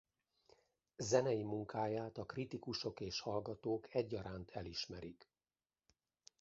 [0.97, 5.29] Zenei munkáját a kritikusok és hallgatók egyaránt elismerik.